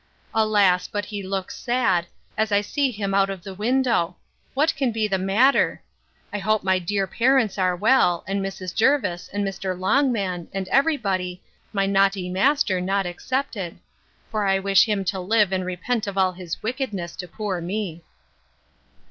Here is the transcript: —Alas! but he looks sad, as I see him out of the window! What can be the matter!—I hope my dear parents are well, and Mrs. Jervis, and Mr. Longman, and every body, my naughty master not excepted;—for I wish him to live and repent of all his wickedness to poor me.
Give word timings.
—Alas! 0.33 0.87
but 0.87 1.05
he 1.05 1.21
looks 1.21 1.55
sad, 1.55 2.07
as 2.35 2.51
I 2.51 2.59
see 2.61 2.89
him 2.89 3.13
out 3.13 3.29
of 3.29 3.43
the 3.43 3.53
window! 3.53 4.15
What 4.55 4.75
can 4.75 4.91
be 4.91 5.07
the 5.07 5.19
matter!—I 5.19 6.39
hope 6.39 6.63
my 6.63 6.79
dear 6.79 7.05
parents 7.05 7.59
are 7.59 7.75
well, 7.75 8.23
and 8.27 8.41
Mrs. 8.43 8.73
Jervis, 8.73 9.29
and 9.31 9.45
Mr. 9.45 9.77
Longman, 9.77 10.47
and 10.53 10.67
every 10.69 10.97
body, 10.97 11.43
my 11.71 11.85
naughty 11.85 12.29
master 12.29 12.81
not 12.81 13.05
excepted;—for 13.05 14.43
I 14.43 14.57
wish 14.57 14.85
him 14.85 15.05
to 15.05 15.19
live 15.19 15.51
and 15.51 15.67
repent 15.67 16.07
of 16.07 16.17
all 16.17 16.31
his 16.31 16.63
wickedness 16.63 17.15
to 17.17 17.27
poor 17.27 17.61
me. 17.61 18.01